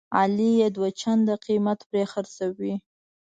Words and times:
علي 0.19 0.51
یې 0.59 0.67
دوه 0.75 0.89
چنده 0.99 1.35
قیمت 1.45 1.79
پرې 1.89 2.03
خرڅوي. 2.11 2.73